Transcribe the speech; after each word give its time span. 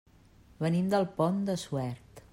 Venim 0.65 0.87
del 0.95 1.05
Pont 1.21 1.39
de 1.51 1.59
Suert. 1.65 2.29